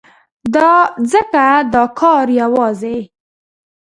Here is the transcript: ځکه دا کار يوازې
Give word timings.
ځکه 1.11 1.45
دا 1.73 1.83
کار 1.99 2.27
يوازې 2.41 2.97